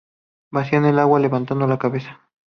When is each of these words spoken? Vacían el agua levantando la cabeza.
Vacían 0.51 0.85
el 0.85 0.97
agua 0.97 1.19
levantando 1.19 1.67
la 1.67 1.77
cabeza. 1.77 2.21